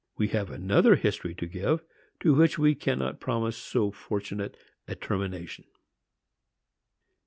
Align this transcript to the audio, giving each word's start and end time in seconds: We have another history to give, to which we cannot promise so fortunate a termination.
We 0.17 0.29
have 0.29 0.49
another 0.49 0.95
history 0.95 1.35
to 1.35 1.45
give, 1.45 1.83
to 2.21 2.33
which 2.33 2.57
we 2.57 2.73
cannot 2.73 3.19
promise 3.19 3.55
so 3.55 3.91
fortunate 3.91 4.57
a 4.87 4.95
termination. 4.95 5.65